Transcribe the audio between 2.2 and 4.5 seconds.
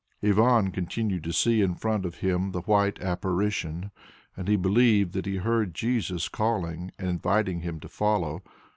him the white Apparition, and